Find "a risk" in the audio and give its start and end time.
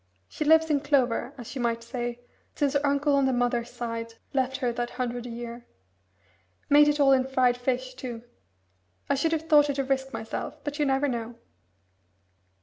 9.77-10.11